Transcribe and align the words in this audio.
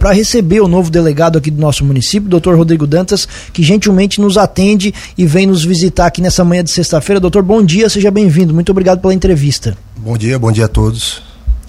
para 0.00 0.12
receber 0.12 0.60
o 0.60 0.68
novo 0.68 0.92
delegado 0.92 1.38
aqui 1.38 1.50
do 1.50 1.60
nosso 1.60 1.84
município, 1.84 2.28
doutor 2.28 2.56
Rodrigo 2.56 2.86
Dantas, 2.86 3.26
que 3.52 3.64
gentilmente 3.64 4.20
nos 4.20 4.36
atende 4.36 4.94
e 5.18 5.26
vem 5.26 5.44
nos 5.44 5.64
visitar 5.64 6.06
aqui 6.06 6.22
nessa 6.22 6.44
manhã 6.44 6.62
de 6.62 6.70
sexta-feira. 6.70 7.18
Doutor, 7.18 7.42
bom 7.42 7.60
dia, 7.64 7.88
seja 7.88 8.08
bem-vindo. 8.08 8.54
Muito 8.54 8.70
obrigado 8.70 9.00
pela 9.00 9.12
entrevista. 9.12 9.76
Bom 9.96 10.16
dia, 10.16 10.38
bom 10.38 10.52
dia 10.52 10.66
a 10.66 10.68
todos. 10.68 11.20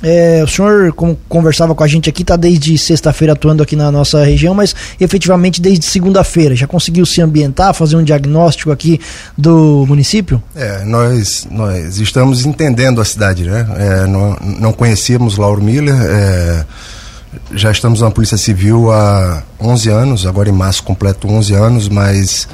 É, 0.03 0.43
o 0.43 0.47
senhor, 0.47 0.93
como 0.93 1.17
conversava 1.27 1.73
com 1.73 1.83
a 1.83 1.87
gente 1.87 2.07
aqui, 2.07 2.21
está 2.21 2.35
desde 2.35 2.77
sexta-feira 2.77 3.33
atuando 3.33 3.63
aqui 3.63 3.75
na 3.75 3.91
nossa 3.91 4.23
região, 4.23 4.53
mas 4.53 4.75
efetivamente 5.01 5.59
desde 5.59 5.87
segunda-feira. 5.87 6.55
Já 6.55 6.67
conseguiu 6.67 7.07
se 7.07 7.19
ambientar, 7.23 7.73
fazer 7.73 7.95
um 7.95 8.03
diagnóstico 8.03 8.71
aqui 8.71 9.01
do 9.35 9.85
município? 9.87 10.39
É, 10.55 10.85
nós, 10.85 11.47
nós 11.49 11.97
estamos 11.97 12.45
entendendo 12.45 13.01
a 13.01 13.05
cidade, 13.05 13.45
né? 13.45 13.67
É, 13.75 14.05
não, 14.05 14.37
não 14.59 14.71
conhecíamos 14.71 15.35
Lauro 15.35 15.63
Miller. 15.63 15.95
É, 15.99 16.65
já 17.51 17.71
estamos 17.71 18.01
na 18.01 18.11
Polícia 18.11 18.37
Civil 18.37 18.91
há 18.91 19.43
11 19.59 19.89
anos, 19.89 20.25
agora 20.25 20.49
em 20.49 20.53
março 20.53 20.83
completo 20.83 21.27
11 21.27 21.53
anos, 21.53 21.89
mas 21.89 22.47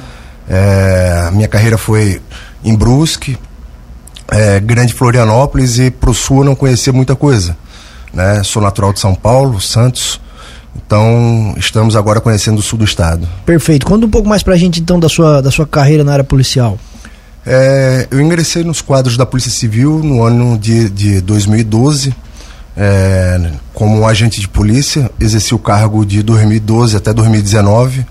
é, 0.48 1.24
a 1.28 1.30
minha 1.30 1.48
carreira 1.48 1.76
foi 1.76 2.20
em 2.64 2.74
Brusque, 2.74 3.36
é, 4.28 4.58
Grande 4.60 4.94
Florianópolis 4.94 5.78
e 5.78 5.90
para 5.90 6.10
o 6.10 6.14
sul 6.14 6.38
eu 6.38 6.44
não 6.44 6.54
conhecia 6.54 6.92
muita 6.92 7.14
coisa. 7.14 7.56
Né? 8.12 8.42
Sou 8.42 8.62
natural 8.62 8.92
de 8.92 9.00
São 9.00 9.14
Paulo, 9.14 9.60
Santos, 9.60 10.20
então 10.74 11.54
estamos 11.58 11.94
agora 11.94 12.20
conhecendo 12.20 12.58
o 12.58 12.62
sul 12.62 12.78
do 12.78 12.84
estado. 12.84 13.28
Perfeito. 13.44 13.86
Conta 13.86 14.06
um 14.06 14.10
pouco 14.10 14.28
mais 14.28 14.42
para 14.42 14.54
a 14.54 14.58
gente 14.58 14.80
então 14.80 14.98
da 14.98 15.08
sua, 15.08 15.42
da 15.42 15.50
sua 15.50 15.66
carreira 15.66 16.02
na 16.02 16.12
área 16.12 16.24
policial. 16.24 16.78
É, 17.44 18.08
eu 18.10 18.20
ingressei 18.20 18.64
nos 18.64 18.80
quadros 18.80 19.16
da 19.16 19.24
Polícia 19.24 19.52
Civil 19.52 20.00
no 20.02 20.24
ano 20.24 20.58
de, 20.58 20.88
de 20.90 21.20
2012 21.20 22.12
é, 22.76 23.50
como 23.72 24.06
agente 24.06 24.40
de 24.40 24.48
polícia, 24.48 25.10
exerci 25.18 25.54
o 25.54 25.58
cargo 25.58 26.04
de 26.04 26.22
2012 26.22 26.96
até 26.96 27.12
2019 27.12 28.04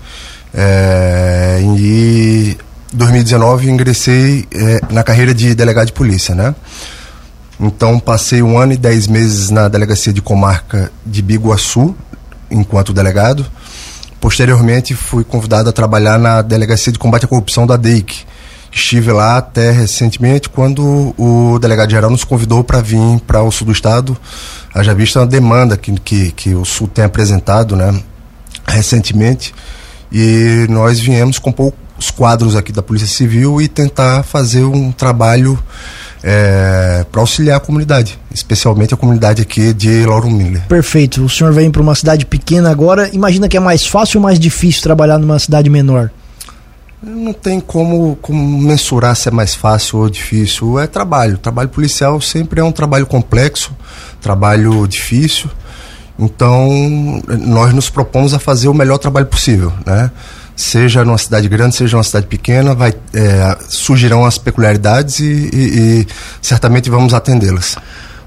é, 0.52 1.60
e 1.78 2.56
2019 2.92 3.70
ingressei 3.70 4.46
é, 4.52 4.80
na 4.90 5.02
carreira 5.02 5.32
de 5.34 5.54
delegado 5.54 5.86
de 5.86 5.92
polícia, 5.92 6.34
né? 6.34 6.54
Então 7.60 7.98
passei 7.98 8.42
um 8.42 8.58
ano 8.58 8.72
e 8.72 8.76
dez 8.76 9.06
meses 9.06 9.50
na 9.50 9.68
delegacia 9.68 10.12
de 10.12 10.20
comarca 10.20 10.90
de 11.04 11.22
Biguaçu 11.22 11.94
enquanto 12.50 12.92
delegado. 12.92 13.46
Posteriormente 14.20 14.94
fui 14.94 15.24
convidado 15.24 15.68
a 15.68 15.72
trabalhar 15.72 16.18
na 16.18 16.42
delegacia 16.42 16.92
de 16.92 16.98
combate 16.98 17.24
à 17.24 17.28
corrupção 17.28 17.66
da 17.66 17.76
DEIC. 17.76 18.26
Estive 18.76 19.10
lá 19.10 19.38
até 19.38 19.70
recentemente 19.70 20.50
quando 20.50 21.14
o 21.16 21.58
delegado 21.58 21.90
geral 21.90 22.10
nos 22.10 22.24
convidou 22.24 22.62
para 22.62 22.82
vir 22.82 23.18
para 23.26 23.42
o 23.42 23.50
sul 23.50 23.66
do 23.66 23.72
estado 23.72 24.16
Haja 24.76 24.92
vista 24.92 25.20
uma 25.20 25.26
demanda 25.26 25.74
que, 25.74 25.90
que, 25.92 26.32
que 26.32 26.54
o 26.54 26.62
Sul 26.62 26.86
tem 26.86 27.02
apresentado 27.02 27.74
né, 27.74 27.98
recentemente 28.66 29.54
e 30.12 30.66
nós 30.68 31.00
viemos 31.00 31.38
compor 31.38 31.72
os 31.98 32.10
quadros 32.10 32.54
aqui 32.54 32.72
da 32.72 32.82
Polícia 32.82 33.08
Civil 33.08 33.58
e 33.62 33.68
tentar 33.68 34.22
fazer 34.22 34.64
um 34.64 34.92
trabalho 34.92 35.58
é, 36.22 37.06
para 37.10 37.22
auxiliar 37.22 37.56
a 37.56 37.60
comunidade, 37.60 38.18
especialmente 38.30 38.92
a 38.92 38.98
comunidade 38.98 39.40
aqui 39.40 39.72
de 39.72 40.04
Lauro 40.04 40.30
Miller. 40.30 40.66
Perfeito. 40.68 41.24
O 41.24 41.28
senhor 41.30 41.54
vem 41.54 41.70
para 41.70 41.80
uma 41.80 41.94
cidade 41.94 42.26
pequena 42.26 42.70
agora. 42.70 43.08
Imagina 43.14 43.48
que 43.48 43.56
é 43.56 43.60
mais 43.60 43.86
fácil 43.86 44.18
ou 44.18 44.24
mais 44.24 44.38
difícil 44.38 44.82
trabalhar 44.82 45.16
numa 45.16 45.38
cidade 45.38 45.70
menor? 45.70 46.10
Não 47.02 47.32
tem 47.32 47.60
como, 47.60 48.16
como 48.22 48.58
mensurar 48.58 49.14
se 49.14 49.28
é 49.28 49.30
mais 49.30 49.54
fácil 49.54 49.98
ou 49.98 50.10
difícil. 50.10 50.78
É 50.78 50.86
trabalho. 50.86 51.38
Trabalho 51.38 51.68
policial 51.68 52.20
sempre 52.20 52.60
é 52.60 52.64
um 52.64 52.72
trabalho 52.72 53.06
complexo, 53.06 53.70
trabalho 54.20 54.86
difícil. 54.86 55.50
Então, 56.18 57.22
nós 57.40 57.74
nos 57.74 57.90
propomos 57.90 58.32
a 58.32 58.38
fazer 58.38 58.68
o 58.68 58.74
melhor 58.74 58.98
trabalho 58.98 59.26
possível, 59.26 59.72
né? 59.84 60.10
Seja 60.56 61.04
numa 61.04 61.18
cidade 61.18 61.46
grande, 61.48 61.76
seja 61.76 61.98
numa 61.98 62.02
cidade 62.02 62.26
pequena, 62.26 62.74
vai, 62.74 62.94
é, 63.12 63.58
surgirão 63.68 64.24
as 64.24 64.38
peculiaridades 64.38 65.20
e, 65.20 65.50
e, 65.52 66.00
e 66.00 66.06
certamente 66.40 66.88
vamos 66.88 67.12
atendê-las. 67.12 67.76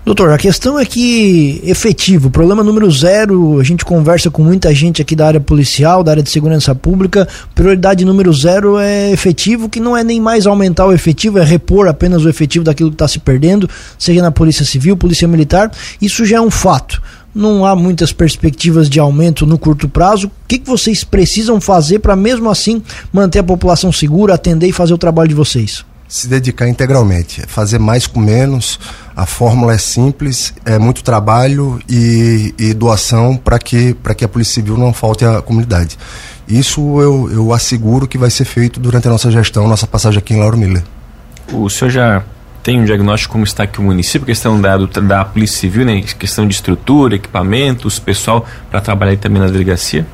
Doutor, 0.10 0.32
a 0.32 0.40
questão 0.40 0.80
é 0.80 0.84
que 0.86 1.62
efetivo, 1.64 2.32
problema 2.32 2.64
número 2.64 2.90
zero, 2.90 3.60
a 3.60 3.64
gente 3.64 3.86
conversa 3.86 4.32
com 4.32 4.42
muita 4.42 4.74
gente 4.74 5.04
aqui 5.04 5.16
da 5.16 5.28
área 5.28 5.40
policial, 5.40 6.04
da 6.04 6.10
área 6.10 6.24
de 6.24 6.32
segurança 6.32 6.74
pública, 6.74 7.28
prioridade 7.54 8.04
número 8.04 8.34
zero 8.34 8.80
é 8.80 9.12
efetivo, 9.12 9.70
que 9.70 9.80
não 9.80 9.96
é 9.96 10.04
nem 10.04 10.20
mais 10.20 10.48
aumentar 10.48 10.88
o 10.88 10.94
efetivo, 10.94 11.38
é 11.38 11.44
repor 11.44 11.88
apenas 11.88 12.26
o 12.26 12.30
efetivo 12.30 12.66
daquilo 12.66 12.90
que 12.90 12.96
está 12.96 13.08
se 13.08 13.20
perdendo, 13.20 13.70
seja 14.00 14.20
na 14.20 14.32
Polícia 14.32 14.66
Civil, 14.66 14.98
Polícia 14.98 15.28
Militar, 15.28 15.72
isso 16.02 16.26
já 16.26 16.38
é 16.38 16.42
um 16.42 16.50
fato. 16.50 17.00
Não 17.36 17.64
há 17.64 17.76
muitas 17.76 18.12
perspectivas 18.12 18.90
de 18.90 19.00
aumento 19.00 19.46
no 19.46 19.60
curto 19.60 19.88
prazo. 19.88 20.26
O 20.26 20.32
que, 20.48 20.58
que 20.58 20.68
vocês 20.68 21.04
precisam 21.04 21.62
fazer 21.62 22.00
para, 22.00 22.16
mesmo 22.16 22.50
assim, 22.50 22.82
manter 23.14 23.38
a 23.38 23.44
população 23.44 23.92
segura, 23.92 24.34
atender 24.34 24.70
e 24.70 24.72
fazer 24.72 24.96
o 24.96 24.98
trabalho 24.98 25.30
de 25.30 25.36
vocês? 25.36 25.86
Se 26.10 26.28
dedicar 26.28 26.68
integralmente, 26.68 27.44
fazer 27.48 27.78
mais 27.78 28.08
com 28.08 28.20
menos. 28.20 28.80
A 29.16 29.28
fórmula 29.28 29.74
é 29.74 29.78
simples, 29.78 30.54
é 30.66 30.80
muito 30.80 31.04
trabalho 31.04 31.80
e, 31.88 32.54
e 32.58 32.74
doação 32.74 33.38
para 33.38 33.60
que, 33.60 33.96
que 34.18 34.26
a 34.26 34.28
Polícia 34.28 34.56
Civil 34.56 34.76
não 34.76 34.92
falte 34.92 35.24
à 35.24 35.40
comunidade. 35.42 35.98
Isso 36.48 37.00
eu, 37.00 37.30
eu 37.32 37.54
asseguro 37.54 38.08
que 38.08 38.18
vai 38.18 38.32
ser 38.32 38.46
feito 38.46 38.80
durante 38.80 39.08
a 39.08 39.12
nossa 39.12 39.30
gestão, 39.30 39.68
nossa 39.68 39.86
passagem 39.86 40.18
aqui 40.18 40.34
em 40.34 40.40
Lauro 40.40 40.58
Miller. 40.58 40.84
O 41.54 41.70
senhor 41.70 41.92
já 41.92 42.24
tem 42.64 42.80
um 42.80 42.86
diagnóstico 42.86 43.34
como 43.34 43.44
está 43.44 43.64
aqui 43.64 43.80
o 43.80 43.84
município, 43.84 44.26
questão 44.26 44.60
da, 44.60 44.78
da 44.78 45.26
Polícia 45.26 45.60
Civil, 45.60 45.86
né? 45.86 46.02
questão 46.02 46.48
de 46.48 46.56
estrutura, 46.56 47.16
equipamentos, 47.16 48.00
pessoal 48.00 48.46
para 48.72 48.82
trabalhar 48.82 49.16
também 49.18 49.42
na 49.42 49.48
delegacia? 49.48 50.08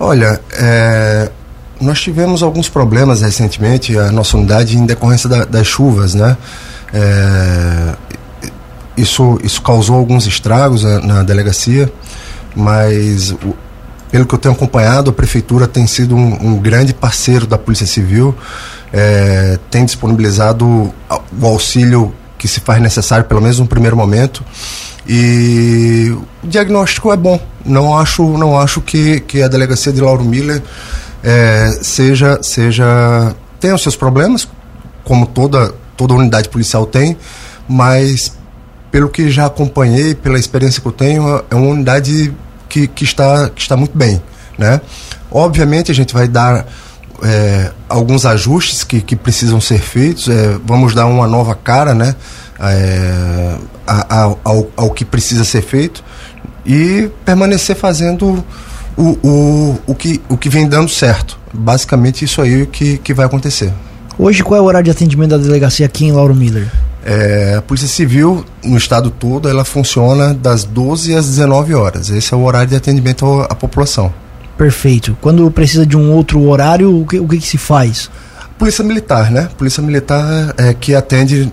Olha, 0.00 0.40
é, 0.52 1.30
nós 1.82 2.00
tivemos 2.00 2.42
alguns 2.42 2.68
problemas 2.68 3.20
recentemente, 3.20 3.98
a 3.98 4.10
nossa 4.12 4.36
unidade, 4.36 4.78
em 4.78 4.86
decorrência 4.86 5.28
da, 5.28 5.44
das 5.44 5.66
chuvas, 5.66 6.14
né? 6.14 6.36
É, 6.94 7.94
isso, 8.96 9.38
isso 9.42 9.60
causou 9.62 9.96
alguns 9.96 10.26
estragos 10.26 10.84
na, 10.84 11.00
na 11.00 11.22
delegacia, 11.22 11.92
mas 12.54 13.32
o, 13.32 13.56
pelo 14.10 14.26
que 14.26 14.34
eu 14.34 14.38
tenho 14.38 14.54
acompanhado, 14.54 15.10
a 15.10 15.12
prefeitura 15.12 15.66
tem 15.66 15.86
sido 15.86 16.14
um, 16.14 16.54
um 16.54 16.58
grande 16.58 16.94
parceiro 16.94 17.46
da 17.46 17.58
Polícia 17.58 17.86
Civil, 17.86 18.34
é, 18.92 19.58
tem 19.70 19.84
disponibilizado 19.84 20.66
o 20.66 21.46
auxílio 21.46 22.14
que 22.38 22.46
se 22.46 22.60
faz 22.60 22.80
necessário, 22.80 23.24
pelo 23.24 23.40
menos 23.40 23.58
no 23.58 23.66
primeiro 23.66 23.96
momento. 23.96 24.44
E 25.08 26.14
o 26.42 26.46
diagnóstico 26.46 27.12
é 27.12 27.16
bom. 27.16 27.40
Não 27.64 27.96
acho, 27.96 28.36
não 28.36 28.58
acho 28.58 28.80
que, 28.80 29.20
que 29.20 29.42
a 29.42 29.48
delegacia 29.48 29.92
de 29.92 30.00
Lauro 30.00 30.24
Miller 30.24 30.62
é, 31.22 31.78
seja 31.82 32.42
seja 32.42 33.34
tem 33.60 33.72
os 33.72 33.82
seus 33.82 33.96
problemas, 33.96 34.48
como 35.04 35.26
toda 35.26 35.74
toda 35.96 36.14
unidade 36.14 36.48
policial 36.48 36.86
tem, 36.86 37.16
mas 37.68 38.32
pelo 38.90 39.08
que 39.08 39.30
já 39.30 39.46
acompanhei, 39.46 40.14
pela 40.14 40.38
experiência 40.38 40.80
que 40.80 40.86
eu 40.86 40.92
tenho, 40.92 41.42
é 41.50 41.54
uma 41.54 41.68
unidade 41.68 42.34
que, 42.68 42.86
que, 42.86 43.04
está, 43.04 43.48
que 43.48 43.60
está 43.60 43.76
muito 43.76 43.96
bem, 43.96 44.22
né? 44.58 44.80
Obviamente 45.30 45.90
a 45.90 45.94
gente 45.94 46.12
vai 46.12 46.28
dar 46.28 46.66
é, 47.22 47.70
alguns 47.88 48.26
ajustes 48.26 48.84
que, 48.84 49.00
que 49.00 49.16
precisam 49.16 49.60
ser 49.60 49.80
feitos, 49.80 50.28
é, 50.28 50.58
vamos 50.64 50.94
dar 50.94 51.06
uma 51.06 51.26
nova 51.26 51.54
cara, 51.54 51.94
né? 51.94 52.14
É, 52.60 53.56
a, 53.86 54.22
a, 54.22 54.22
ao, 54.44 54.70
ao 54.76 54.90
que 54.90 55.04
precisa 55.04 55.42
ser 55.42 55.62
feito 55.62 56.04
e 56.66 57.10
permanecer 57.24 57.74
fazendo 57.74 58.44
o, 58.96 59.18
o, 59.22 59.78
o, 59.86 59.94
que, 59.94 60.20
o 60.28 60.36
que 60.36 60.48
vem 60.48 60.68
dando 60.68 60.88
certo. 60.88 61.38
Basicamente 61.52 62.24
isso 62.24 62.40
aí 62.40 62.66
que, 62.66 62.98
que 62.98 63.14
vai 63.14 63.26
acontecer. 63.26 63.72
Hoje 64.18 64.42
qual 64.42 64.58
é 64.58 64.62
o 64.62 64.64
horário 64.64 64.84
de 64.84 64.90
atendimento 64.90 65.30
da 65.30 65.38
delegacia 65.38 65.86
aqui 65.86 66.04
em 66.04 66.12
Lauro 66.12 66.34
Miller? 66.34 66.68
É, 67.04 67.56
a 67.58 67.62
Polícia 67.62 67.88
Civil, 67.88 68.44
no 68.62 68.76
estado 68.76 69.10
todo, 69.10 69.48
ela 69.48 69.64
funciona 69.64 70.32
das 70.32 70.64
12 70.64 71.14
às 71.14 71.26
19 71.26 71.74
horas. 71.74 72.10
Esse 72.10 72.32
é 72.32 72.36
o 72.36 72.42
horário 72.42 72.68
de 72.68 72.76
atendimento 72.76 73.40
à, 73.40 73.54
população. 73.54 74.12
Perfeito. 74.56 75.16
Quando 75.20 75.50
precisa 75.50 75.84
de 75.84 75.96
um 75.96 76.12
outro 76.12 76.40
horário, 76.46 77.00
o 77.00 77.06
que, 77.06 77.18
o 77.18 77.26
que, 77.26 77.38
que 77.38 77.46
se 77.46 77.58
faz? 77.58 78.08
Polícia 78.58 78.84
Militar, 78.84 79.30
né? 79.30 79.48
Polícia 79.58 79.82
Militar 79.82 80.54
é 80.56 80.72
que 80.72 80.94
atende 80.94 81.52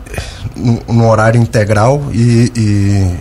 no, 0.56 0.80
no 0.88 1.10
horário 1.10 1.42
integral 1.42 2.04
e, 2.14 2.52
e 2.56 3.16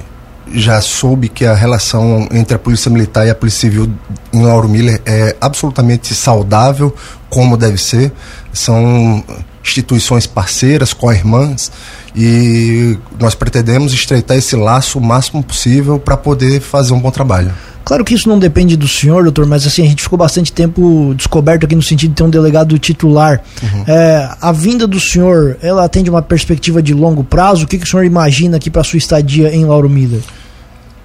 já 0.52 0.80
soube 0.80 1.28
que 1.28 1.44
a 1.44 1.54
relação 1.54 2.28
entre 2.32 2.54
a 2.54 2.58
Polícia 2.58 2.90
Militar 2.90 3.26
e 3.26 3.30
a 3.30 3.34
Polícia 3.34 3.60
Civil 3.60 3.90
em 4.32 4.42
Lauro 4.42 4.68
Miller 4.68 5.00
é 5.04 5.36
absolutamente 5.40 6.14
saudável, 6.14 6.94
como 7.28 7.56
deve 7.56 7.78
ser. 7.78 8.12
São 8.52 9.22
instituições 9.62 10.26
parceiras, 10.26 10.92
com 10.92 11.12
irmãs, 11.12 11.70
e 12.16 12.98
nós 13.20 13.34
pretendemos 13.34 13.92
estreitar 13.92 14.36
esse 14.36 14.56
laço 14.56 14.98
o 14.98 15.02
máximo 15.02 15.42
possível 15.42 15.98
para 15.98 16.16
poder 16.16 16.60
fazer 16.60 16.94
um 16.94 17.00
bom 17.00 17.10
trabalho. 17.10 17.52
Claro 17.88 18.04
que 18.04 18.14
isso 18.14 18.28
não 18.28 18.38
depende 18.38 18.76
do 18.76 18.86
senhor, 18.86 19.22
doutor, 19.22 19.46
mas 19.46 19.66
assim, 19.66 19.82
a 19.82 19.86
gente 19.86 20.02
ficou 20.02 20.18
bastante 20.18 20.52
tempo 20.52 21.14
descoberto 21.16 21.64
aqui 21.64 21.74
no 21.74 21.80
sentido 21.80 22.10
de 22.10 22.16
ter 22.16 22.22
um 22.22 22.28
delegado 22.28 22.78
titular. 22.78 23.40
Uhum. 23.62 23.84
É, 23.86 24.28
a 24.42 24.52
vinda 24.52 24.86
do 24.86 25.00
senhor, 25.00 25.56
ela 25.62 25.84
atende 25.84 26.10
uma 26.10 26.20
perspectiva 26.20 26.82
de 26.82 26.92
longo 26.92 27.24
prazo? 27.24 27.64
O 27.64 27.66
que, 27.66 27.78
que 27.78 27.84
o 27.84 27.88
senhor 27.88 28.04
imagina 28.04 28.58
aqui 28.58 28.68
para 28.68 28.84
sua 28.84 28.98
estadia 28.98 29.54
em 29.54 29.64
Lauro 29.64 29.88
Miller? 29.88 30.20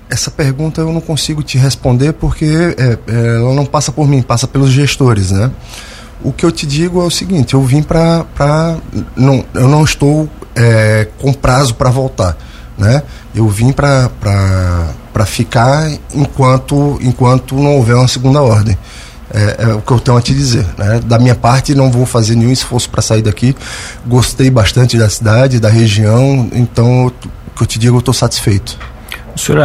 Essa 0.09 0.29
pergunta 0.29 0.81
eu 0.81 0.91
não 0.91 1.01
consigo 1.01 1.41
te 1.41 1.57
responder 1.57 2.13
porque 2.13 2.45
é, 2.45 2.97
é, 3.07 3.35
ela 3.35 3.53
não 3.53 3.65
passa 3.65 3.91
por 3.91 4.07
mim, 4.07 4.21
passa 4.21 4.47
pelos 4.47 4.69
gestores, 4.69 5.31
né? 5.31 5.51
O 6.23 6.31
que 6.31 6.45
eu 6.45 6.51
te 6.51 6.65
digo 6.65 7.01
é 7.01 7.05
o 7.05 7.11
seguinte: 7.11 7.53
eu 7.53 7.61
vim 7.63 7.83
para. 7.83 8.25
Não, 9.15 9.43
eu 9.53 9.67
não 9.67 9.83
estou 9.83 10.29
é, 10.55 11.07
com 11.19 11.33
prazo 11.33 11.75
para 11.75 11.89
voltar. 11.89 12.37
Né? 12.77 13.03
Eu 13.35 13.47
vim 13.49 13.71
para 13.71 14.09
ficar 15.25 15.91
enquanto, 16.13 16.97
enquanto 17.01 17.55
não 17.55 17.75
houver 17.77 17.95
uma 17.95 18.07
segunda 18.07 18.41
ordem. 18.41 18.77
É, 19.33 19.63
é, 19.63 19.67
o 19.73 19.81
que 19.81 19.91
eu 19.91 19.99
tenho 19.99 20.17
a 20.17 20.21
te 20.21 20.33
dizer. 20.33 20.65
Né? 20.77 21.01
Da 21.05 21.17
minha 21.17 21.35
parte, 21.35 21.73
não 21.73 21.91
vou 21.91 22.05
fazer 22.05 22.35
nenhum 22.35 22.51
esforço 22.51 22.89
para 22.89 23.01
sair 23.01 23.21
daqui. 23.21 23.55
Gostei 24.05 24.49
bastante 24.49 24.97
da 24.97 25.09
cidade, 25.09 25.59
da 25.59 25.69
região, 25.69 26.49
então 26.53 27.07
o 27.07 27.11
que 27.55 27.63
eu 27.63 27.67
te 27.67 27.79
digo, 27.79 27.95
eu 27.95 27.99
estou 27.99 28.13
satisfeito. 28.13 28.77
O 29.35 29.39
senhor 29.39 29.61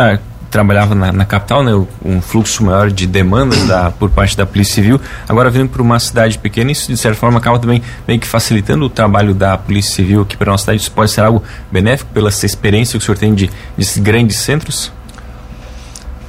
trabalhava 0.50 0.94
na, 0.94 1.12
na, 1.12 1.24
capital, 1.24 1.62
né, 1.62 1.72
um 2.04 2.20
fluxo 2.20 2.64
maior 2.64 2.90
de 2.90 3.06
demandas 3.06 3.66
da, 3.66 3.90
por 3.90 4.10
parte 4.10 4.36
da 4.36 4.46
Polícia 4.46 4.76
Civil, 4.76 5.00
agora 5.28 5.50
vindo 5.50 5.68
para 5.68 5.82
uma 5.82 5.98
cidade 5.98 6.38
pequena, 6.38 6.72
isso 6.72 6.90
de 6.90 6.96
certa 6.96 7.18
forma 7.18 7.38
acaba 7.38 7.58
também 7.58 7.82
meio 8.06 8.18
que 8.18 8.26
facilitando 8.26 8.84
o 8.84 8.90
trabalho 8.90 9.34
da 9.34 9.56
Polícia 9.56 9.96
Civil 9.96 10.22
aqui 10.22 10.36
para 10.36 10.50
a 10.50 10.52
nossa 10.52 10.64
cidade. 10.64 10.80
Isso 10.80 10.92
pode 10.92 11.10
ser 11.10 11.22
algo 11.22 11.42
benéfico 11.70 12.10
pela 12.12 12.30
experiência 12.30 12.98
que 12.98 13.02
o 13.02 13.06
senhor 13.06 13.18
tem 13.18 13.34
de, 13.34 13.50
de 13.76 14.00
grandes 14.00 14.36
centros? 14.38 14.92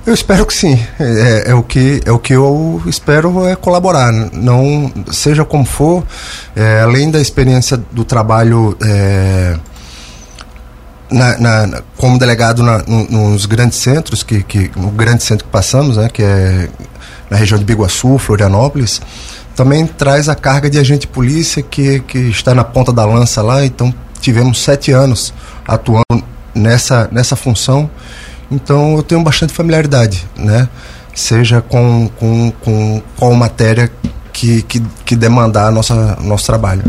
Eu 0.06 0.14
espero 0.14 0.46
que 0.46 0.54
sim. 0.54 0.80
É, 1.00 1.52
é, 1.52 1.54
o 1.54 1.62
que 1.62 2.02
é 2.04 2.12
o 2.12 2.18
que 2.18 2.34
eu 2.34 2.82
espero 2.88 3.46
é 3.46 3.56
colaborar. 3.56 4.12
Não 4.12 4.92
seja 5.12 5.46
como 5.46 5.66
for, 5.66 6.04
é, 6.56 6.82
além 6.82 7.12
da 7.12 7.22
experiência 7.22 7.78
do 7.92 8.04
trabalho 8.04 8.76
é, 8.82 9.56
na, 11.12 11.38
na, 11.38 11.82
como 11.98 12.18
delegado 12.18 12.64
na, 12.64 12.80
no, 12.80 13.32
nos 13.32 13.46
grandes 13.46 13.80
centros, 13.80 14.24
que, 14.24 14.44
que, 14.44 14.72
no 14.76 14.92
grande 14.92 15.24
centro 15.24 15.46
que 15.46 15.52
passamos, 15.52 15.98
né, 15.98 16.10
que 16.10 16.22
é 16.22 16.70
na 17.30 17.38
região 17.38 17.58
de 17.58 17.66
Biguaçu, 17.66 18.18
Florianópolis, 18.18 19.02
também 19.56 19.86
traz 19.86 20.30
a 20.30 20.36
carga 20.36 20.70
de 20.70 20.80
agente 20.80 21.02
de 21.02 21.08
polícia 21.08 21.62
que, 21.62 22.00
que 22.02 22.18
está 22.18 22.56
na 22.56 22.64
ponta 22.64 22.94
da 22.94 23.06
lança 23.06 23.42
lá. 23.42 23.66
Então, 23.66 23.94
tivemos 24.22 24.62
sete 24.62 24.92
anos 24.92 25.34
atuando 25.68 26.24
nessa, 26.56 27.10
nessa 27.12 27.36
função. 27.36 27.90
Então, 28.50 28.96
eu 28.96 29.04
tenho 29.04 29.22
bastante 29.22 29.54
familiaridade, 29.54 30.26
né? 30.36 30.68
Seja 31.14 31.62
com, 31.62 32.10
com, 32.18 32.52
com 32.64 33.02
qual 33.18 33.34
matéria 33.34 33.92
que, 34.32 34.62
que, 34.64 34.82
que 35.06 35.16
demandar 35.16 35.72
nossa, 35.72 36.18
nosso 36.22 36.46
trabalho. 36.46 36.84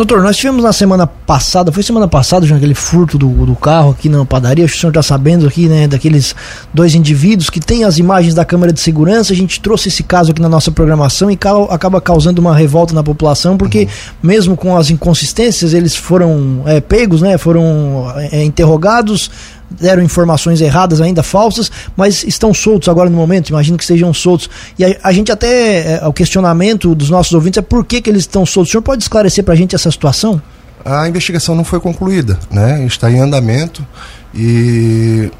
Doutor, 0.00 0.22
nós 0.22 0.38
tivemos 0.38 0.64
na 0.64 0.72
semana 0.72 1.06
passada, 1.06 1.70
foi 1.70 1.82
semana 1.82 2.08
passada, 2.08 2.46
já 2.46 2.56
aquele 2.56 2.74
furto 2.74 3.18
do, 3.18 3.44
do 3.44 3.54
carro 3.54 3.90
aqui 3.90 4.08
na 4.08 4.24
padaria, 4.24 4.64
acho 4.64 4.72
que 4.72 4.78
o 4.78 4.80
senhor 4.80 4.92
está 4.92 5.02
sabendo 5.02 5.46
aqui, 5.46 5.68
né, 5.68 5.86
daqueles 5.86 6.34
dois 6.72 6.94
indivíduos 6.94 7.50
que 7.50 7.60
tem 7.60 7.84
as 7.84 7.98
imagens 7.98 8.32
da 8.32 8.42
câmera 8.42 8.72
de 8.72 8.80
segurança, 8.80 9.34
a 9.34 9.36
gente 9.36 9.60
trouxe 9.60 9.88
esse 9.88 10.02
caso 10.02 10.30
aqui 10.30 10.40
na 10.40 10.48
nossa 10.48 10.72
programação 10.72 11.30
e 11.30 11.38
acaba 11.68 12.00
causando 12.00 12.40
uma 12.40 12.56
revolta 12.56 12.94
na 12.94 13.02
população, 13.02 13.58
porque 13.58 13.80
uhum. 13.80 13.88
mesmo 14.22 14.56
com 14.56 14.74
as 14.74 14.88
inconsistências, 14.88 15.74
eles 15.74 15.94
foram 15.94 16.62
é, 16.64 16.80
pegos, 16.80 17.20
né, 17.20 17.36
foram 17.36 18.10
é, 18.32 18.42
interrogados, 18.42 19.30
deram 19.70 20.02
informações 20.02 20.60
erradas, 20.60 21.00
ainda 21.00 21.22
falsas, 21.22 21.70
mas 21.96 22.24
estão 22.24 22.52
soltos 22.52 22.88
agora 22.88 23.08
no 23.08 23.16
momento, 23.16 23.50
imagino 23.50 23.78
que 23.78 23.84
sejam 23.84 24.12
soltos. 24.12 24.48
E 24.78 24.84
a, 24.84 24.96
a 25.02 25.12
gente 25.12 25.30
até, 25.30 25.96
é, 25.96 26.06
o 26.06 26.12
questionamento 26.12 26.94
dos 26.94 27.10
nossos 27.10 27.32
ouvintes 27.32 27.58
é 27.58 27.62
por 27.62 27.84
que, 27.84 28.00
que 28.00 28.10
eles 28.10 28.22
estão 28.22 28.44
soltos. 28.44 28.70
O 28.70 28.72
senhor 28.72 28.82
pode 28.82 29.02
esclarecer 29.02 29.44
para 29.44 29.54
a 29.54 29.56
gente 29.56 29.74
essa 29.74 29.90
situação? 29.90 30.40
A 30.84 31.06
investigação 31.08 31.54
não 31.54 31.64
foi 31.64 31.78
concluída, 31.78 32.38
né? 32.50 32.84
está 32.86 33.10
em 33.10 33.20
andamento 33.20 33.86
e 34.34 35.30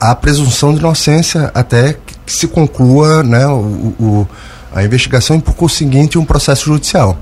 há 0.00 0.14
presunção 0.14 0.72
de 0.72 0.80
inocência 0.80 1.50
até 1.54 1.92
que 1.92 2.32
se 2.32 2.48
conclua 2.48 3.22
né, 3.22 3.46
o, 3.46 3.94
o 4.00 4.28
a 4.74 4.82
investigação 4.82 5.36
e, 5.36 5.40
por 5.42 5.54
conseguinte, 5.54 6.18
um 6.18 6.24
processo 6.24 6.64
judicial. 6.64 7.18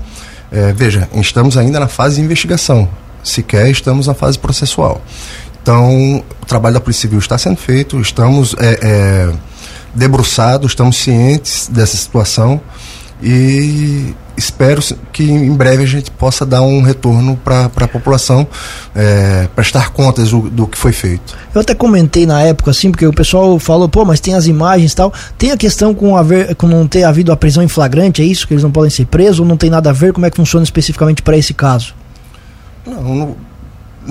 É, 0.51 0.73
veja, 0.73 1.07
estamos 1.15 1.57
ainda 1.57 1.79
na 1.79 1.87
fase 1.87 2.15
de 2.15 2.21
investigação, 2.21 2.87
sequer 3.23 3.69
estamos 3.69 4.07
na 4.07 4.13
fase 4.13 4.39
processual. 4.39 5.01
Então, 5.61 6.23
o 6.41 6.45
trabalho 6.45 6.73
da 6.73 6.81
Polícia 6.81 7.01
Civil 7.01 7.19
está 7.19 7.37
sendo 7.37 7.57
feito, 7.57 7.99
estamos 7.99 8.55
é, 8.57 8.79
é, 8.81 9.33
debruçados, 9.93 10.71
estamos 10.71 10.97
cientes 10.97 11.69
dessa 11.71 11.95
situação 11.95 12.59
e 13.21 14.15
espero 14.35 14.81
que 15.11 15.23
em 15.23 15.53
breve 15.53 15.83
a 15.83 15.85
gente 15.85 16.09
possa 16.09 16.43
dar 16.43 16.63
um 16.63 16.81
retorno 16.81 17.37
para 17.37 17.65
a 17.65 17.87
população, 17.87 18.47
é, 18.95 19.47
prestar 19.55 19.91
contas 19.91 20.31
do, 20.31 20.49
do, 20.49 20.65
que 20.65 20.75
foi 20.75 20.91
feito. 20.91 21.37
Eu 21.53 21.61
até 21.61 21.75
comentei 21.75 22.25
na 22.25 22.41
época, 22.41 22.71
assim, 22.71 22.89
porque 22.89 23.05
o 23.05 23.13
pessoal 23.13 23.59
falou, 23.59 23.87
pô, 23.87 24.03
mas 24.03 24.19
tem 24.19 24.33
as 24.33 24.47
imagens 24.47 24.93
e 24.93 24.95
tal. 24.95 25.13
Tem 25.37 25.51
a 25.51 25.57
questão 25.57 25.93
com, 25.93 26.17
haver, 26.17 26.55
com 26.55 26.67
não 26.67 26.87
ter 26.87 27.03
havido 27.03 27.31
a 27.31 27.37
prisão 27.37 27.61
em 27.61 27.67
flagrante, 27.67 28.23
é 28.23 28.25
isso? 28.25 28.47
Que 28.47 28.55
eles 28.55 28.63
não 28.63 28.71
podem 28.71 28.89
ser 28.89 29.05
presos 29.05 29.41
ou 29.41 29.45
não 29.45 29.57
tem 29.57 29.69
nada 29.69 29.91
a 29.91 29.93
ver? 29.93 30.13
Como 30.13 30.25
é 30.25 30.31
que 30.31 30.37
funciona 30.37 30.63
especificamente 30.63 31.21
para 31.21 31.37
esse 31.37 31.53
caso? 31.53 31.93
Não, 32.87 33.03
não 33.03 33.50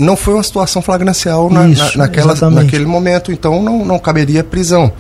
não 0.00 0.17
foi 0.17 0.35
uma 0.35 0.43
situação 0.43 0.81
flagrancial 0.82 1.50
na, 1.50 1.69
Isso, 1.69 1.97
na, 1.99 2.05
naquela, 2.05 2.35
naquele 2.50 2.87
momento, 2.87 3.31
então 3.31 3.62
não, 3.62 3.85
não 3.85 3.99
caberia 3.99 4.43
prisão. 4.43 4.93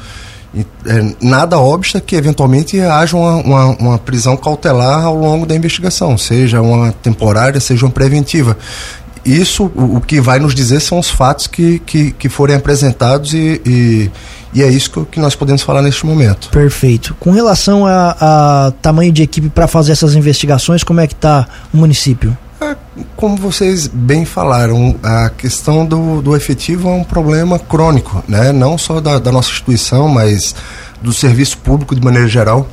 E, 0.54 0.66
é, 0.84 1.14
nada 1.20 1.58
obsta 1.58 2.00
que 2.00 2.16
eventualmente 2.16 2.78
haja 2.80 3.16
uma, 3.16 3.36
uma, 3.36 3.66
uma, 3.76 3.98
prisão 3.98 4.36
cautelar 4.36 5.04
ao 5.04 5.16
longo 5.16 5.46
da 5.46 5.54
investigação, 5.54 6.18
seja 6.18 6.60
uma 6.60 6.92
temporária, 6.92 7.60
seja 7.60 7.86
uma 7.86 7.92
preventiva. 7.92 8.56
Isso, 9.24 9.70
o, 9.74 9.96
o 9.96 10.00
que 10.00 10.20
vai 10.20 10.38
nos 10.38 10.54
dizer 10.54 10.80
são 10.80 10.98
os 10.98 11.08
fatos 11.08 11.46
que, 11.46 11.78
que, 11.80 12.10
que 12.12 12.28
forem 12.28 12.56
apresentados 12.56 13.32
e, 13.34 13.60
e, 13.64 14.10
e, 14.54 14.62
é 14.62 14.68
isso 14.68 14.90
que, 14.90 15.04
que, 15.04 15.20
nós 15.20 15.36
podemos 15.36 15.62
falar 15.62 15.82
neste 15.82 16.04
momento. 16.04 16.48
Perfeito. 16.50 17.14
Com 17.20 17.30
relação 17.30 17.86
a, 17.86 18.16
a 18.18 18.72
tamanho 18.82 19.12
de 19.12 19.22
equipe 19.22 19.50
para 19.50 19.68
fazer 19.68 19.92
essas 19.92 20.16
investigações, 20.16 20.82
como 20.82 21.00
é 21.00 21.06
que 21.06 21.14
está 21.14 21.46
o 21.72 21.76
município? 21.76 22.36
É, 22.60 22.76
como 23.16 23.36
vocês 23.36 23.86
bem 23.86 24.26
falaram, 24.26 24.94
a 25.02 25.30
questão 25.30 25.86
do, 25.86 26.20
do 26.20 26.36
efetivo 26.36 26.88
é 26.88 26.92
um 26.92 27.04
problema 27.04 27.58
crônico, 27.58 28.22
né? 28.28 28.52
não 28.52 28.76
só 28.76 29.00
da, 29.00 29.18
da 29.18 29.32
nossa 29.32 29.50
instituição, 29.50 30.08
mas 30.08 30.54
do 31.00 31.12
serviço 31.12 31.56
público 31.58 31.94
de 31.94 32.02
maneira 32.02 32.28
geral. 32.28 32.68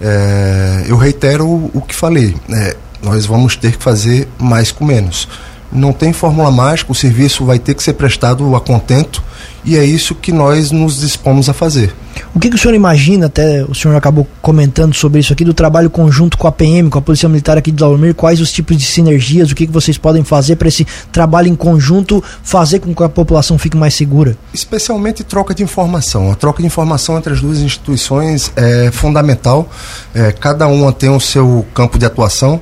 É, 0.00 0.84
eu 0.88 0.96
reitero 0.96 1.46
o, 1.46 1.70
o 1.74 1.80
que 1.80 1.94
falei, 1.94 2.34
né? 2.48 2.72
nós 3.00 3.24
vamos 3.24 3.56
ter 3.56 3.76
que 3.76 3.82
fazer 3.82 4.28
mais 4.36 4.72
com 4.72 4.84
menos. 4.84 5.28
Não 5.72 5.92
tem 5.92 6.12
fórmula 6.12 6.50
mágica, 6.50 6.90
o 6.90 6.94
serviço 6.94 7.44
vai 7.44 7.58
ter 7.58 7.74
que 7.74 7.82
ser 7.82 7.92
prestado 7.92 8.56
a 8.56 8.60
contento 8.60 9.22
e 9.64 9.76
é 9.76 9.84
isso 9.84 10.14
que 10.14 10.32
nós 10.32 10.70
nos 10.70 11.00
dispomos 11.00 11.48
a 11.48 11.52
fazer. 11.52 11.94
O 12.34 12.40
que, 12.40 12.48
que, 12.48 12.56
o 12.56 12.58
senhor 12.58 12.74
imagina, 12.74 13.26
até 13.26 13.64
o 13.64 13.74
senhor 13.74 13.94
acabou 13.96 14.26
comentando 14.40 14.94
sobre 14.94 15.20
isso 15.20 15.32
aqui, 15.32 15.44
do 15.44 15.52
trabalho 15.52 15.90
conjunto 15.90 16.38
com 16.38 16.46
a 16.46 16.52
PM, 16.52 16.88
com 16.88 16.98
a 16.98 17.02
Polícia 17.02 17.28
Militar 17.28 17.58
aqui 17.58 17.70
de 17.70 17.82
Laumir, 17.82 18.14
quais 18.14 18.40
os 18.40 18.52
tipos 18.52 18.76
de 18.76 18.84
sinergias, 18.84 19.50
o 19.50 19.54
que, 19.54 19.66
que 19.66 19.72
vocês 19.72 19.98
podem 19.98 20.24
fazer 20.24 20.56
para 20.56 20.68
esse 20.68 20.86
trabalho 21.12 21.48
em 21.48 21.54
conjunto 21.54 22.22
fazer 22.42 22.78
com 22.78 22.94
que 22.94 23.02
a 23.02 23.08
população 23.08 23.58
fique 23.58 23.76
mais 23.76 23.94
segura? 23.94 24.36
Especialmente 24.52 25.24
troca 25.24 25.54
de 25.54 25.62
informação. 25.62 26.30
A 26.30 26.34
troca 26.34 26.62
de 26.62 26.66
informação 26.66 27.18
entre 27.18 27.32
as 27.32 27.40
duas 27.40 27.58
instituições 27.58 28.52
é 28.56 28.90
fundamental. 28.92 29.68
É, 30.14 30.32
cada 30.32 30.66
uma 30.66 30.92
tem 30.92 31.10
o 31.10 31.20
seu 31.20 31.66
campo 31.74 31.98
de 31.98 32.06
atuação. 32.06 32.60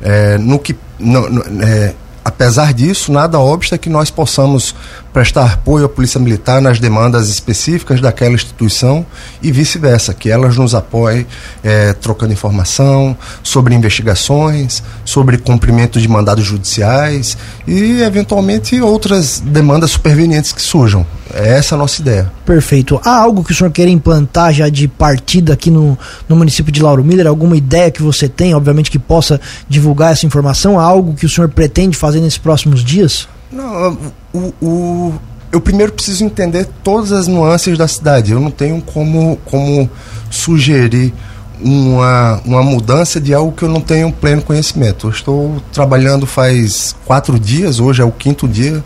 É, 0.00 0.38
no 0.38 0.58
que. 0.58 0.76
No, 0.98 1.28
no, 1.28 1.62
é, 1.62 1.94
apesar 2.24 2.72
disso, 2.72 3.12
nada 3.12 3.38
obsta 3.38 3.78
que 3.78 3.88
nós 3.88 4.10
possamos 4.10 4.74
prestar 5.18 5.54
apoio 5.54 5.84
à 5.84 5.88
Polícia 5.88 6.20
Militar 6.20 6.62
nas 6.62 6.78
demandas 6.78 7.28
específicas 7.28 8.00
daquela 8.00 8.34
instituição 8.34 9.04
e 9.42 9.50
vice-versa, 9.50 10.14
que 10.14 10.30
elas 10.30 10.56
nos 10.56 10.76
apoiem 10.76 11.26
é, 11.60 11.92
trocando 11.92 12.32
informação 12.32 13.16
sobre 13.42 13.74
investigações, 13.74 14.80
sobre 15.04 15.36
cumprimento 15.36 16.00
de 16.00 16.06
mandados 16.06 16.44
judiciais 16.44 17.36
e, 17.66 18.00
eventualmente, 18.00 18.80
outras 18.80 19.40
demandas 19.40 19.90
supervenientes 19.90 20.52
que 20.52 20.62
surjam. 20.62 21.04
É 21.34 21.48
essa 21.48 21.74
a 21.74 21.78
nossa 21.78 22.00
ideia. 22.00 22.30
Perfeito. 22.46 23.00
Há 23.04 23.16
algo 23.16 23.42
que 23.42 23.50
o 23.50 23.54
senhor 23.56 23.72
quer 23.72 23.88
implantar 23.88 24.52
já 24.52 24.68
de 24.68 24.86
partida 24.86 25.52
aqui 25.52 25.68
no, 25.68 25.98
no 26.28 26.36
município 26.36 26.70
de 26.70 26.80
Lauro 26.80 27.02
Miller? 27.04 27.26
Alguma 27.26 27.56
ideia 27.56 27.90
que 27.90 28.04
você 28.04 28.28
tem, 28.28 28.54
obviamente, 28.54 28.88
que 28.88 29.00
possa 29.00 29.40
divulgar 29.68 30.12
essa 30.12 30.26
informação? 30.26 30.78
Há 30.78 30.84
algo 30.84 31.14
que 31.14 31.26
o 31.26 31.28
senhor 31.28 31.48
pretende 31.48 31.96
fazer 31.96 32.20
nesses 32.20 32.38
próximos 32.38 32.84
dias? 32.84 33.26
Não, 33.50 33.98
o, 34.32 34.54
o, 34.60 35.14
eu 35.50 35.60
primeiro 35.60 35.92
preciso 35.92 36.24
entender 36.24 36.68
todas 36.82 37.12
as 37.12 37.26
nuances 37.26 37.78
da 37.78 37.88
cidade. 37.88 38.32
Eu 38.32 38.40
não 38.40 38.50
tenho 38.50 38.80
como, 38.82 39.38
como 39.44 39.90
sugerir 40.30 41.14
uma, 41.60 42.40
uma 42.44 42.62
mudança 42.62 43.20
de 43.20 43.34
algo 43.34 43.52
que 43.52 43.62
eu 43.62 43.68
não 43.68 43.80
tenho 43.80 44.12
pleno 44.12 44.42
conhecimento. 44.42 45.08
Eu 45.08 45.10
estou 45.10 45.62
trabalhando 45.72 46.26
faz 46.26 46.94
quatro 47.04 47.38
dias, 47.38 47.80
hoje 47.80 48.02
é 48.02 48.04
o 48.04 48.12
quinto 48.12 48.46
dia, 48.46 48.82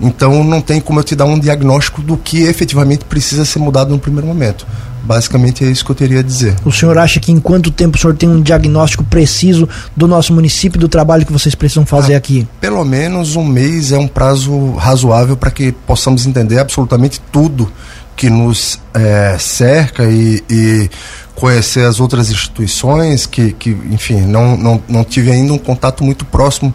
então 0.00 0.44
não 0.44 0.60
tem 0.60 0.80
como 0.80 1.00
eu 1.00 1.04
te 1.04 1.16
dar 1.16 1.24
um 1.24 1.38
diagnóstico 1.38 2.02
do 2.02 2.16
que 2.16 2.42
efetivamente 2.42 3.04
precisa 3.04 3.44
ser 3.44 3.58
mudado 3.58 3.90
no 3.90 3.98
primeiro 3.98 4.26
momento. 4.26 4.66
Basicamente 5.04 5.64
é 5.64 5.68
isso 5.68 5.84
que 5.84 5.90
eu 5.90 5.96
teria 5.96 6.20
a 6.20 6.22
dizer. 6.22 6.54
O 6.64 6.72
senhor 6.72 6.96
acha 6.96 7.18
que 7.18 7.32
em 7.32 7.40
quanto 7.40 7.70
tempo 7.70 7.96
o 7.96 8.00
senhor 8.00 8.14
tem 8.14 8.28
um 8.28 8.40
diagnóstico 8.40 9.04
preciso 9.04 9.68
do 9.96 10.06
nosso 10.06 10.32
município 10.32 10.78
e 10.78 10.80
do 10.80 10.88
trabalho 10.88 11.26
que 11.26 11.32
vocês 11.32 11.54
precisam 11.54 11.84
fazer 11.84 12.14
ah, 12.14 12.18
aqui? 12.18 12.46
Pelo 12.60 12.84
menos 12.84 13.36
um 13.36 13.44
mês 13.44 13.92
é 13.92 13.98
um 13.98 14.08
prazo 14.08 14.74
razoável 14.74 15.36
para 15.36 15.50
que 15.50 15.72
possamos 15.72 16.26
entender 16.26 16.58
absolutamente 16.58 17.20
tudo 17.32 17.70
que 18.16 18.30
nos 18.30 18.78
é, 18.94 19.36
cerca 19.38 20.04
e, 20.04 20.42
e, 20.48 20.90
conhecer 21.34 21.84
as 21.84 21.98
outras 21.98 22.30
instituições 22.30 23.26
que, 23.26 23.52
que 23.52 23.70
enfim, 23.90 24.20
não, 24.20 24.56
não, 24.56 24.82
não 24.88 25.02
tive 25.02 25.32
ainda 25.32 25.52
um 25.52 25.58
contato 25.58 26.04
muito 26.04 26.24
próximo 26.24 26.72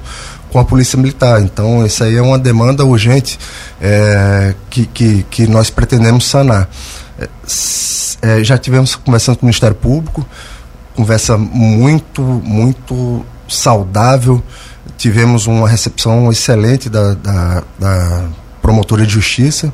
com 0.52 0.60
a 0.60 0.66
Polícia 0.66 0.98
Militar. 0.98 1.42
Então, 1.42 1.86
isso 1.86 2.04
aí 2.04 2.16
é 2.16 2.22
uma 2.22 2.40
demanda 2.40 2.84
urgente 2.84 3.40
é, 3.82 4.54
que, 4.70 4.86
que, 4.88 5.26
que 5.30 5.48
nós 5.48 5.70
pretendemos 5.70 6.26
sanar. 6.26 6.68
É, 7.20 7.30
é 8.22 8.44
já 8.44 8.58
tivemos 8.58 8.96
conversando 8.96 9.38
com 9.38 9.46
o 9.46 9.46
Ministério 9.46 9.76
Público, 9.76 10.26
conversa 10.96 11.38
muito, 11.38 12.22
muito 12.22 13.26
saudável. 13.48 14.42
Tivemos 14.98 15.46
uma 15.46 15.70
recepção 15.70 16.32
excelente 16.32 16.90
da, 16.90 17.14
da, 17.14 17.64
da 17.78 18.26
promotora 18.62 19.06
de 19.06 19.14
justiça. 19.14 19.72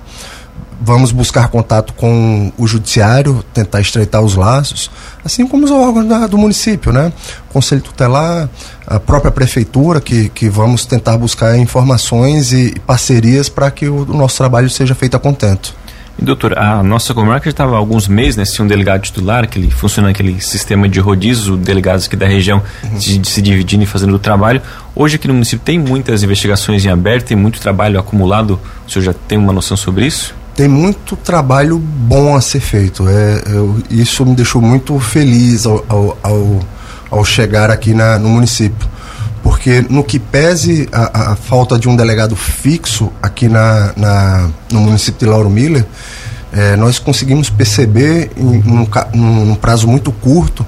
Vamos 0.82 1.14
buscar 1.14 1.48
contato 1.48 1.94
com 1.94 2.52
o 2.58 2.68
judiciário, 2.68 3.42
tentar 3.54 3.80
estreitar 3.80 4.22
os 4.22 4.36
laços, 4.36 4.92
assim 5.24 5.48
como 5.48 5.64
os 5.64 5.72
órgãos 5.72 6.06
da, 6.10 6.28
do 6.28 6.38
município, 6.38 6.92
né? 6.92 7.14
Conselho 7.54 7.82
tutelar, 7.82 8.50
a 8.86 9.00
própria 9.00 9.32
prefeitura, 9.32 10.02
que, 10.02 10.28
que 10.28 10.50
vamos 10.50 10.86
tentar 10.86 11.18
buscar 11.18 11.58
informações 11.58 12.52
e, 12.52 12.78
parcerias 12.86 13.48
para 13.48 13.72
que 13.72 13.88
o, 13.88 14.04
o 14.04 14.18
nosso 14.18 14.36
trabalho 14.36 14.70
seja 14.70 14.94
feito 14.94 15.16
a 15.16 15.20
contento. 15.20 15.74
Doutor, 16.17 16.58
a 16.58 16.84
nossa 16.84 17.13
comarca 17.13 17.46
já 17.46 17.51
estava 17.51 17.75
há 17.75 17.77
alguns 17.77 18.08
meses, 18.08 18.38
né, 18.38 18.46
sem 18.46 18.63
um 18.63 18.67
delegado 18.67 19.01
titular, 19.01 19.48
que 19.48 19.58
ele 19.58 19.70
funciona 19.70 20.10
aquele 20.10 20.39
sistema 20.39 20.88
de 20.88 21.00
rodízio, 21.00 21.58
delegados 21.58 22.05
aqui 22.05 22.15
da 22.15 22.27
região 22.27 22.62
uhum. 22.84 22.98
de, 22.98 23.17
de 23.17 23.29
se 23.29 23.41
dividindo 23.41 23.84
e 23.84 23.86
fazendo 23.86 24.13
o 24.15 24.20
trabalho. 24.20 24.62
Hoje 24.96 25.15
aqui 25.15 25.27
no 25.27 25.34
município 25.34 25.65
tem 25.65 25.79
muitas 25.79 26.24
investigações 26.24 26.86
em 26.86 26.89
aberto, 26.89 27.27
tem 27.27 27.38
muito 27.38 27.60
trabalho 27.60 28.00
acumulado. 28.00 28.60
O 28.88 28.91
senhor 28.91 29.03
já 29.03 29.13
tem 29.13 29.38
uma 29.38 29.51
noção 29.51 29.75
sobre 29.75 30.05
isso? 30.05 30.36
Tem 30.55 30.67
muito 30.67 31.15
trabalho 31.15 31.79
bom 31.79 32.36
a 32.36 32.41
ser 32.41 32.60
feito. 32.60 33.10
É, 33.10 33.43
eu, 33.48 33.82
isso 33.89 34.24
me 34.24 34.36
deixou 34.36 34.62
muito 34.62 34.98
feliz 35.00 35.65
ao, 35.65 35.84
ao, 35.89 36.17
ao, 36.22 36.60
ao 37.10 37.25
chegar 37.25 37.72
aqui 37.72 37.93
na, 37.93 38.20
no 38.20 38.29
município 38.29 38.88
porque 39.63 39.86
no 39.89 40.03
que 40.03 40.20
pese 40.20 40.89
a, 40.91 41.32
a, 41.32 41.36
falta 41.38 41.79
de 41.79 41.88
um 41.88 41.96
delegado 41.96 42.36
fixo 42.36 43.10
aqui 43.22 43.48
na, 43.48 43.93
na 43.96 44.50
no 44.70 44.82
município 44.82 45.20
de 45.20 45.25
Lauro 45.25 45.50
Miller, 45.50 45.86
é, 46.51 46.75
nós 46.75 47.00
conseguimos 47.00 47.50
perceber 47.50 48.29
em, 48.36 48.62
num, 48.62 48.86
num, 49.13 49.55
prazo 49.55 49.88
muito 49.88 50.12
curto 50.12 50.65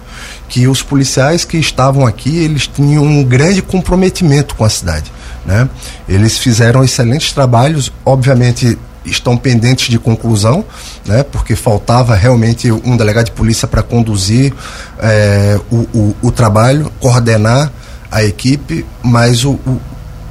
que 0.48 0.66
os 0.66 0.82
policiais 0.82 1.44
que 1.44 1.58
estavam 1.58 2.08
aqui 2.08 2.38
eles 2.38 2.68
tinham 2.68 3.04
um 3.04 3.22
grande 3.22 3.62
comprometimento 3.62 4.56
com 4.56 4.64
a 4.64 4.70
cidade, 4.70 5.12
né? 5.46 5.68
Eles 6.08 6.38
fizeram 6.38 6.82
excelentes 6.82 7.34
trabalhos, 7.34 7.92
obviamente 8.06 8.78
estão 9.04 9.36
pendentes 9.36 9.90
de 9.90 10.00
conclusão, 10.00 10.64
né? 11.06 11.22
Porque 11.22 11.54
faltava 11.54 12.16
realmente 12.16 12.72
um 12.72 12.96
delegado 12.96 13.26
de 13.26 13.34
polícia 13.34 13.68
para 13.68 13.84
conduzir 13.84 14.54
é, 15.00 15.60
o, 15.70 15.76
o, 15.76 16.16
o 16.22 16.32
trabalho, 16.32 16.90
coordenar 17.02 17.70
a 18.12 18.24
equipe, 18.24 18.86
mas 19.04 19.44
o, 19.44 19.52
o, 19.52 19.82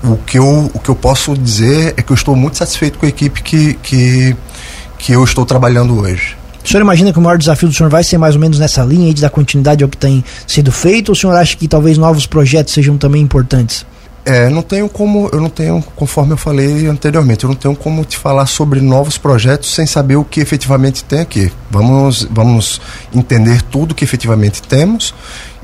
o, 0.04 0.16
que 0.18 0.38
eu, 0.38 0.70
o 0.72 0.78
que 0.78 0.88
eu 0.88 0.94
posso 0.94 1.36
dizer 1.36 1.94
é 1.96 2.02
que 2.02 2.12
eu 2.12 2.14
estou 2.14 2.34
muito 2.36 2.56
satisfeito 2.56 2.98
com 2.98 3.06
a 3.06 3.08
equipe 3.08 3.42
que, 3.42 3.74
que, 3.74 4.36
que 4.98 5.12
eu 5.12 5.22
estou 5.24 5.44
trabalhando 5.44 5.98
hoje. 5.98 6.36
O 6.64 6.68
senhor 6.68 6.80
imagina 6.80 7.12
que 7.12 7.18
o 7.18 7.22
maior 7.22 7.36
desafio 7.36 7.68
do 7.68 7.74
senhor 7.74 7.90
vai 7.90 8.02
ser 8.02 8.16
mais 8.16 8.34
ou 8.34 8.40
menos 8.40 8.58
nessa 8.58 8.82
linha 8.82 9.12
de 9.12 9.20
dar 9.20 9.28
continuidade 9.28 9.84
ao 9.84 9.90
que 9.90 9.98
tem 9.98 10.24
sido 10.46 10.72
feito, 10.72 11.10
ou 11.10 11.12
o 11.12 11.16
senhor 11.16 11.36
acha 11.36 11.56
que 11.56 11.68
talvez 11.68 11.98
novos 11.98 12.26
projetos 12.26 12.72
sejam 12.72 12.96
também 12.96 13.20
importantes? 13.20 13.84
É, 14.24 14.48
não 14.48 14.62
tenho 14.62 14.88
como, 14.88 15.28
eu 15.30 15.40
não 15.40 15.50
tenho, 15.50 15.84
conforme 15.94 16.32
eu 16.32 16.38
falei 16.38 16.86
anteriormente, 16.86 17.44
eu 17.44 17.48
não 17.48 17.54
tenho 17.54 17.76
como 17.76 18.02
te 18.06 18.16
falar 18.16 18.46
sobre 18.46 18.80
novos 18.80 19.18
projetos 19.18 19.74
sem 19.74 19.84
saber 19.84 20.16
o 20.16 20.24
que 20.24 20.40
efetivamente 20.40 21.04
tem 21.04 21.20
aqui. 21.20 21.52
Vamos, 21.70 22.26
vamos 22.30 22.80
entender 23.14 23.60
tudo 23.60 23.94
que 23.94 24.02
efetivamente 24.02 24.62
temos 24.62 25.14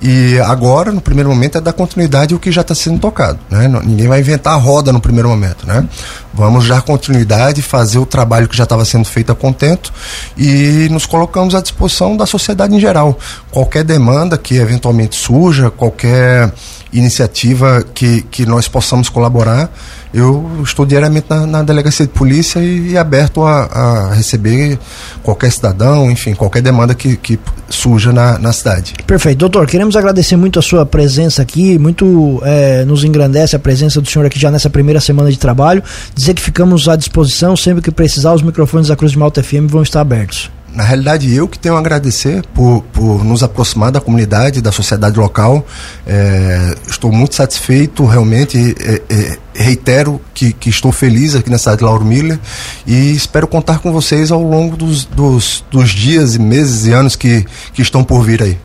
e 0.03 0.39
agora, 0.41 0.91
no 0.93 1.01
primeiro 1.01 1.29
momento, 1.29 1.59
é 1.59 1.61
dar 1.61 1.75
continuidade 1.75 2.33
ao 2.33 2.41
que 2.41 2.51
já 2.51 2.63
está 2.63 2.75
sendo 2.75 2.99
tocado. 2.99 3.39
Né? 3.51 3.69
Ninguém 3.85 4.09
vai 4.09 4.21
inventar 4.21 4.55
a 4.55 4.57
roda 4.57 4.93
no 4.93 5.01
primeiro 5.01 5.29
momento. 5.29 5.67
Né? 5.67 5.87
Vamos 6.33 6.67
dar 6.67 6.81
continuidade, 6.83 7.61
fazer 7.61 7.99
o 7.99 8.07
trabalho 8.07 8.49
que 8.49 8.57
já 8.57 8.65
estava 8.65 8.85
sendo 8.85 9.05
feito 9.05 9.31
a 9.31 9.35
contento 9.35 9.93
e 10.39 10.89
nos 10.91 11.05
colocamos 11.05 11.55
à 11.55 11.61
disposição 11.61 12.17
da 12.17 12.25
sociedade 12.25 12.75
em 12.75 12.81
geral. 12.81 13.19
Qualquer 13.51 13.85
demanda 13.85 14.39
que 14.39 14.57
eventualmente 14.57 15.17
surja, 15.17 15.71
qualquer 15.71 16.51
iniciativa 16.93 17.85
que, 17.95 18.23
que 18.23 18.47
nós 18.47 18.67
possamos 18.69 19.09
colaborar, 19.09 19.71
eu 20.13 20.61
estou 20.65 20.85
diariamente 20.85 21.27
na, 21.31 21.47
na 21.47 21.63
delegacia 21.63 22.07
de 22.07 22.13
polícia 22.13 22.59
e, 22.61 22.91
e 22.91 22.99
aberto 22.99 23.45
a, 23.45 23.65
a, 23.65 24.15
receber 24.15 24.79
qualquer 25.23 25.53
cidadão, 25.53 26.11
enfim, 26.11 26.35
qualquer 26.35 26.63
demanda 26.63 26.95
que, 26.95 27.17
que 27.17 27.39
surja 27.69 28.13
na, 28.13 28.39
na 28.39 28.53
cidade. 28.53 28.95
Perfeito. 29.07 29.39
Doutor, 29.39 29.67
queremos 29.67 29.97
agradecer 29.97 30.37
muito 30.37 30.59
a 30.59 30.63
sua 30.63 30.85
presença 30.85 31.43
aqui, 31.43 31.79
muito 31.79 32.41
é, 32.45 32.85
nos 32.85 33.05
engrandece 33.05 33.55
a 33.55 33.59
presença 33.59 34.01
do 34.01 34.09
senhor 34.09 34.27
aqui 34.27 34.39
já 34.39 34.51
nessa 34.51 34.69
primeira 34.69 35.01
semana 35.01 35.31
de 35.31 35.39
trabalho. 35.39 35.83
Dizer 36.15 36.35
que 36.35 36.43
ficamos 36.43 36.89
à 36.89 36.97
disposição, 36.97 37.57
sempre 37.57 37.83
que 37.83 37.91
precisar, 37.91 38.33
os 38.33 38.43
microfones 38.43 38.89
da 38.89 38.97
Cruz 38.97 39.13
de 39.13 39.19
Malta 39.19 39.43
FM 39.43 39.69
vão 39.69 39.83
estar 39.83 40.01
abertos 40.01 40.51
na 40.75 40.85
realidade, 40.85 41.33
eu 41.35 41.49
que 41.49 41.59
tenho 41.59 41.77
a 41.77 41.79
agradecer 41.79 42.45
por, 42.55 42.83
por 42.93 43.25
nos 43.25 43.43
aproximar 43.43 43.91
da 43.91 44.01
comunidade, 44.01 44.61
da 44.61 44.71
sociedade 44.71 45.19
local. 45.19 45.67
É, 46.07 46.75
estou 46.87 47.11
muito 47.11 47.35
satisfeito, 47.35 48.05
realmente. 48.05 48.75
É, 48.81 49.03
é, 49.11 49.39
reitero 49.53 50.21
que, 50.33 50.53
que, 50.53 50.71
estou 50.71 50.93
feliz 50.93 51.35
aqui 51.35 51.51
na 51.51 51.59
cidade 51.59 51.79
de 51.79 51.85
Lauro 51.85 52.05
Miller 52.05 52.39
e 52.87 53.13
espero 53.13 53.47
contar 53.47 53.81
com 53.81 53.93
vocês 53.93 54.31
ao 54.31 54.43
longo 54.43 54.77
dos, 54.77 55.05
dos, 55.05 55.65
dos 55.71 55.91
dias 55.91 56.35
e 56.35 56.39
meses 56.39 56.87
e 56.87 56.93
anos 56.93 57.17
que, 57.17 57.45
que 57.75 57.83
estão 57.83 58.05
por 58.05 58.23
vir 58.23 58.43
aí. 58.43 58.59